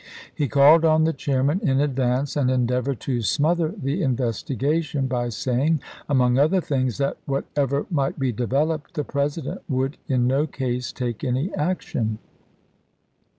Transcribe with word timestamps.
He 0.33 0.47
called 0.47 0.83
on 0.83 1.03
the 1.03 1.13
chairman 1.13 1.59
in 1.59 1.79
advance, 1.79 2.35
and 2.35 2.49
endeavored 2.49 2.99
to 3.01 3.21
smother 3.21 3.67
the 3.69 4.01
inves 4.01 4.43
tigation 4.43 5.07
by 5.07 5.29
saying, 5.29 5.79
among 6.09 6.39
other 6.39 6.59
things, 6.59 6.97
that, 6.97 7.17
what 7.27 7.45
ever 7.55 7.85
might 7.91 8.17
be 8.17 8.31
developed, 8.31 8.95
the 8.95 9.03
President 9.03 9.61
would 9.69 9.97
in 10.07 10.25
no 10.25 10.47
case 10.47 10.91
take 10.91 11.23
any 11.23 11.53
action. 11.53 12.17